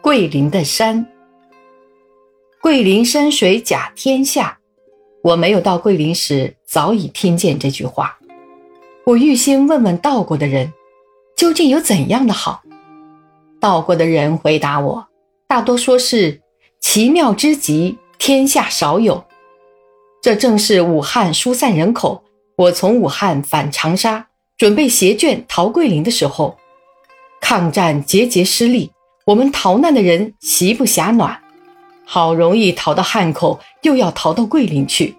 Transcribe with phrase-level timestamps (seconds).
[0.00, 1.06] 桂林的山，
[2.62, 4.58] 桂林山水甲天下。
[5.22, 8.16] 我没有到桂林时，早已听见这句话。
[9.04, 10.72] 我预先问问到过的人，
[11.36, 12.62] 究竟有怎样的好？
[13.58, 15.06] 到过的人回答我，
[15.48, 16.40] 大多说是
[16.80, 19.24] 奇妙之极，天下少有。
[20.22, 22.22] 这正是武汉疏散人口，
[22.56, 26.56] 我从武汉返长沙，准备携眷逃桂林的时候，
[27.40, 28.92] 抗战节节失利，
[29.26, 31.40] 我们逃难的人席不暇暖。
[32.04, 35.16] 好容易逃到汉口，又要逃到桂林去。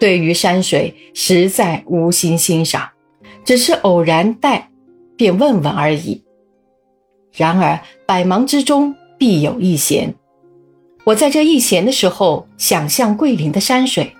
[0.00, 2.88] 对于山水，实在无心欣赏，
[3.44, 4.70] 只是偶然带，
[5.14, 6.24] 便问问而已。
[7.36, 10.14] 然而百忙之中必有一闲，
[11.04, 14.14] 我在这一闲的时候，想象桂林的山水，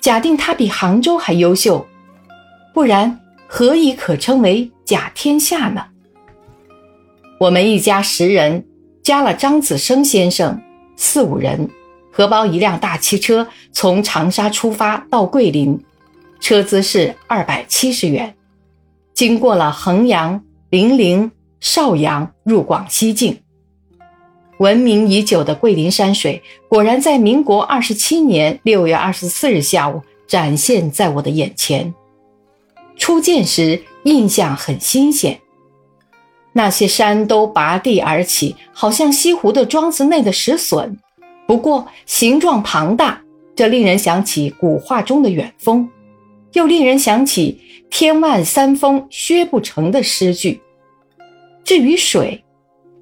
[0.00, 1.86] 假定它比杭州还优秀，
[2.74, 5.84] 不然何以可称为甲天下呢？
[7.42, 8.64] 我们一家十人，
[9.02, 10.62] 加了张子生先生。
[10.94, 11.68] 四五人，
[12.12, 15.76] 荷包一辆大汽车，从长沙出发到桂林，
[16.38, 18.32] 车资是二百七十元。
[19.12, 23.40] 经过了衡阳、零陵、邵阳，入广西境。
[24.58, 31.92] 闻名已久的桂林山水，果然在民国二十七年六月二十四日下午展现在我的眼前。
[32.96, 35.40] 初见时，印象很新鲜。
[36.52, 40.96] 那些山都拔地而起，好像西湖的庄子内的石笋，
[41.46, 43.22] 不过形状庞大，
[43.56, 45.88] 这令人想起古画中的远峰，
[46.52, 50.60] 又令人想起“天外三峰，削不成”的诗句。
[51.64, 52.44] 至于水，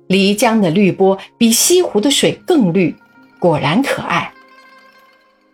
[0.09, 2.95] 漓江的绿波比西湖的水更绿，
[3.39, 4.33] 果然可爱。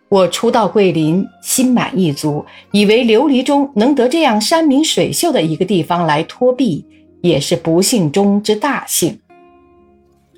[0.09, 6.85] 我初到桂林，心满意足，以为琉璃中能得这样山明水秀的一个地方来托庇。
[7.27, 9.19] 也是不幸中之大幸。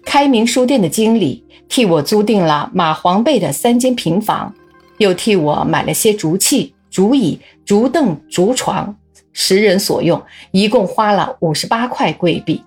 [0.05, 4.53] 开明书店的经理替我租定了马黄背的三间平房，
[4.97, 8.95] 又替我买了些竹器、竹椅、竹凳、竹床，
[9.33, 12.63] 十人所用，一共花了五十八块贵币。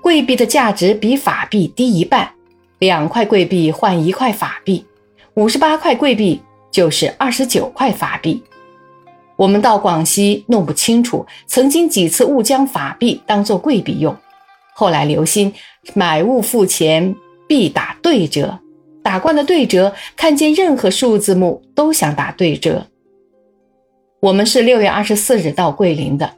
[0.00, 2.30] 贵币的价值比法币低一半，
[2.78, 4.86] 两块贵币换一块法币，
[5.34, 8.42] 五十八块贵币就是二十九块法币。
[9.40, 14.14] 我们到广西弄不清楚，曾经几次误将法币当作贵币用，
[14.74, 15.50] 后来留心
[15.94, 17.16] 买物付钱
[17.48, 18.58] 必打对折，
[19.02, 22.86] 打惯了对折，看见任何数字目都想打对折。
[24.20, 26.30] 我们是六月二十四日到桂林的，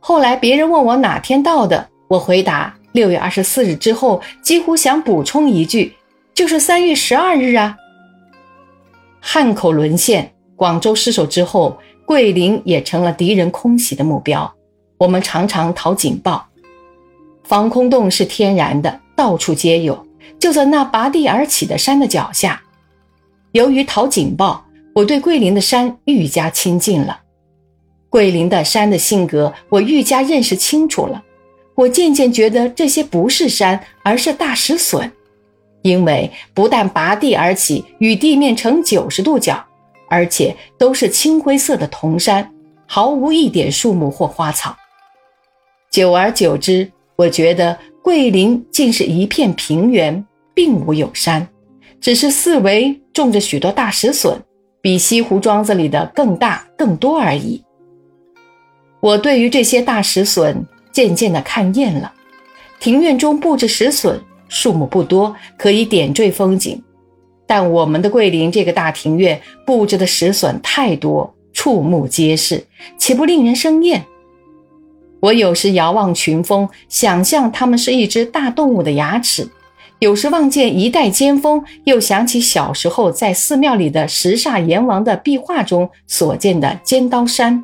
[0.00, 5.94] 后来别人问我哪天到的，我回答六月二十四日之后，几乎想补充一句，
[6.34, 7.76] 就是三月十二日啊。
[9.20, 11.78] 汉口沦陷，广州失守之后。
[12.04, 14.52] 桂林也成了敌人空袭的目标，
[14.98, 16.46] 我们常常讨警报。
[17.44, 20.06] 防空洞是天然的，到处皆有，
[20.38, 22.62] 就在那拔地而起的山的脚下。
[23.52, 24.64] 由于讨警报，
[24.94, 27.20] 我对桂林的山愈加亲近了。
[28.08, 31.22] 桂林的山的性格，我愈加认识清楚了。
[31.74, 35.10] 我渐渐觉得这些不是山，而是大石笋，
[35.80, 39.64] 因为不但拔地而起，与地面成九十度角。
[40.12, 42.46] 而且都是青灰色的铜山，
[42.86, 44.76] 毫无一点树木或花草。
[45.90, 51.48] 久而久之，我觉得桂林竟是一片平原，并无有山，
[51.98, 54.38] 只是四围种着许多大石笋，
[54.82, 57.64] 比西湖庄子里的更大更多而已。
[59.00, 60.62] 我对于这些大石笋
[60.92, 62.12] 渐渐的看厌了。
[62.78, 66.82] 庭院中布置石笋，数目不多，可以点缀风景。
[67.54, 72.64] 但我们的桂林这个大庭院布置的石笋太多，触目皆是，
[72.96, 74.02] 岂不令人生厌？
[75.20, 79.44] 我有时遥望群峰，想象它们是一只大动物的牙齿；
[79.98, 87.62] 有时望见一代尖峰，又想起小时候在寺庙里的十煞阎王的壁画中所见的尖刀山。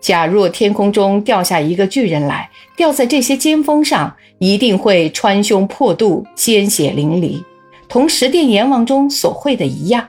[0.00, 7.42] 假若天空中掉下一个巨人来，掉在这些尖峰上，一定会穿胸破肚，鲜血淋漓。
[7.88, 10.08] 同十殿阎王中所绘的一样，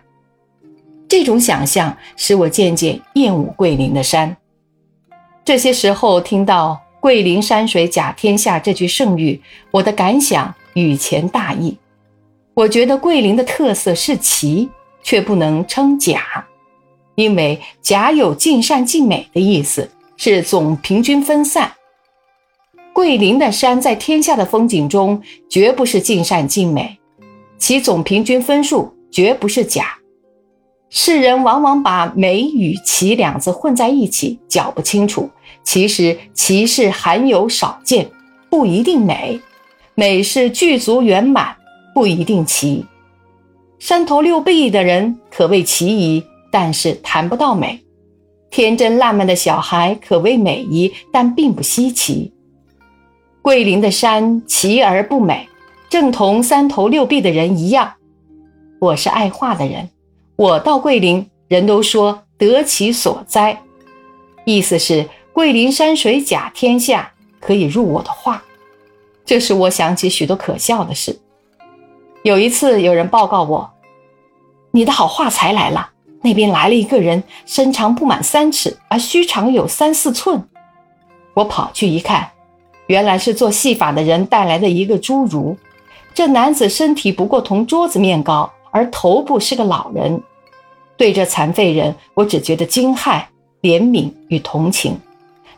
[1.07, 4.35] 这种想象使我渐渐厌恶桂林的山。
[5.45, 9.41] 这些时候听到“桂林山水甲天下”这句盛誉，
[9.71, 11.75] 我的感想与前大异。
[12.53, 14.69] 我觉得桂林的特色是奇，
[15.01, 16.45] 却不能称甲，
[17.15, 21.71] 因为甲有尽善尽美的意思，是总平均分散。
[22.91, 26.98] 桂林的山在天下的风景中，绝不是尽善尽美。
[27.59, 29.99] 其总平均分数绝不是甲，
[30.89, 35.29] 世人往往把美与奇两字混在一起，搅不清楚。
[35.63, 38.09] 其实奇是罕有少见，
[38.49, 39.39] 不一定美；
[39.93, 41.55] 美是具足圆满，
[41.93, 42.85] 不一定奇。
[43.77, 47.79] 山头六臂的人可谓奇异，但是谈不到美；
[48.49, 52.33] 天真烂漫的小孩可谓美仪，但并不稀奇。
[53.41, 55.47] 桂林的山奇而不美，
[55.89, 57.93] 正同三头六臂的人一样。
[58.77, 59.89] 我是爱画的人，
[60.35, 63.63] 我到桂林，人都说得其所哉，
[64.45, 68.43] 意思是桂林山水甲天下，可以入我的画。
[69.25, 71.19] 这使我想起许多可笑的事。
[72.21, 73.71] 有一次，有人报告我
[74.69, 75.89] ：“你的好画才来了。”
[76.21, 80.47] 那边来了一个人，身长不满三尺，而须长有三四寸。
[81.33, 82.29] 我跑去一看。
[82.87, 85.57] 原来是做戏法的人带来的一个侏儒。
[86.19, 90.21] 这男子身体不过同桌子面高，而头部是个老人。
[90.97, 93.23] 对这残废人，我只觉得惊骇、
[93.61, 94.97] 怜悯与同情，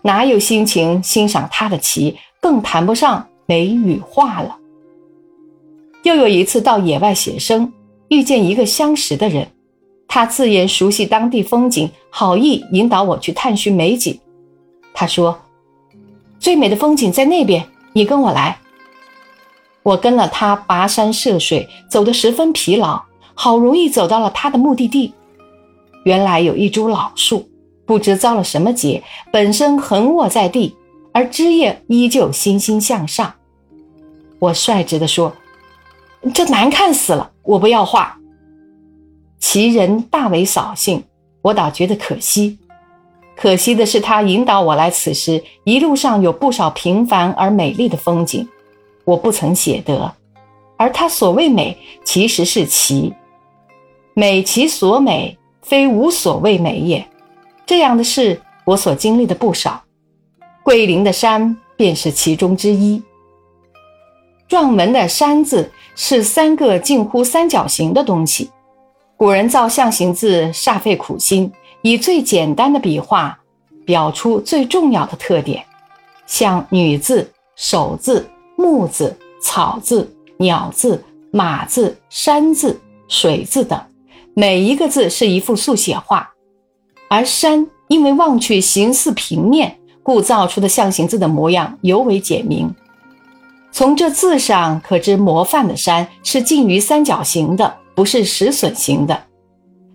[0.04, 4.56] 哪有心情欣赏他的棋，更谈不上美与画了。
[6.04, 7.74] 又有一次到野外写生，
[8.10, 9.48] 遇见一个相识的人，
[10.08, 14.20] 他自言熟悉当地风景，好意引导我去探寻美景。
[14.94, 15.36] 他说。
[16.38, 18.56] 最美的风景在那边，你跟我来。
[19.84, 23.02] 我跟了他跋山涉水，走得十分疲劳，
[23.34, 25.14] 好容易走到了他的目的地。
[26.04, 27.50] 原来有一株老树，
[27.86, 30.76] 不知遭了什么劫，本身横卧在地，
[31.12, 33.34] 而枝叶依旧欣欣向上。
[34.40, 35.34] 我率直地说
[36.34, 38.18] ：“这难看死了，我不要画。”
[39.40, 41.04] 其人大为扫兴，
[41.42, 42.58] 我倒觉得可惜。
[43.36, 48.48] 可惜的是，他引导我来此时，一路上有不少平凡而美丽的风景，
[49.04, 50.14] 我不曾写得。
[50.78, 53.14] 而他所谓美，其实是奇，
[54.14, 57.08] 美其所美，非无所谓美也。
[57.66, 59.82] 这样的事，我所经历的不少。
[60.64, 63.02] 桂林的山便是其中之一。
[64.50, 68.50] 篆文的“山”字是三个近乎三角形的东西。
[69.16, 71.52] 古人造象形字，煞费苦心。
[71.84, 73.40] 以最简单的笔画，
[73.86, 75.64] 表出最重要的特点，
[76.28, 78.30] 像女字、手字、
[78.62, 83.80] 木字、草字、鸟字、马字、山字、水字等，
[84.36, 86.30] 每一个字是一幅速写画。
[87.10, 92.74] 而山因为望去形似平面，故造出的象形字的模样尤为简明。
[93.72, 99.24] 从这字上可知，模范的山是近于三角形的，不是石笋形的。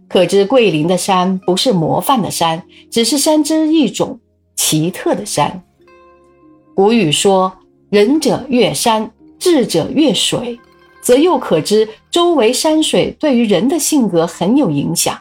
[0.08, 4.18] 可知桂林的山不是模范的山，只是山之一种
[4.54, 5.62] 奇特的山。
[6.74, 7.52] 古语说
[7.91, 10.59] ：“仁者悦山，智者悦水”，
[11.00, 15.17] 则又可知周围山水对于人的性格很有影响。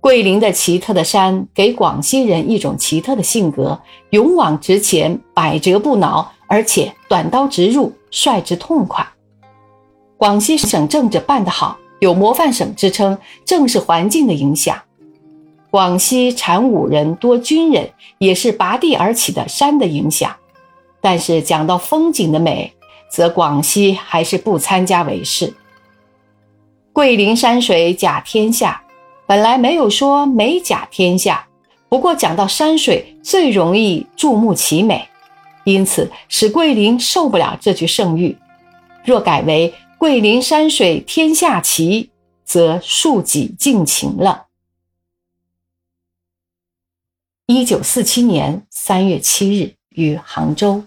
[0.00, 3.80] 桂林的奇特的山给广西人一种奇特的性格：
[4.10, 9.06] 勇往直前，百折不挠，而且短刀直入，率直痛快。
[10.16, 11.78] 广西省政治办得好。
[12.00, 14.78] 有模范省之称，正是环境的影响。
[15.70, 17.88] 广西产武人多军人，
[18.18, 20.30] 也是拔地而起的山的影响。
[21.04, 22.72] 但是讲到风景的美，
[23.10, 25.52] 则广西还是不参加为是。
[26.94, 28.82] 桂林山水甲天下，
[29.26, 31.46] 本来没有说美甲天下，
[31.90, 35.06] 不过讲到山水最容易注目其美，
[35.64, 38.38] 因此使桂林受不了这句盛誉。
[39.04, 39.74] 若改为。
[39.96, 42.10] 桂林山水天下奇，
[42.44, 44.48] 则庶几尽情了。
[47.46, 50.84] 一九四七年三月七日，于杭州。